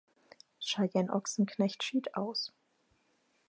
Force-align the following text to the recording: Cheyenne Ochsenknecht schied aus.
Cheyenne 0.59 1.11
Ochsenknecht 1.13 1.83
schied 1.83 2.15
aus. 2.15 2.51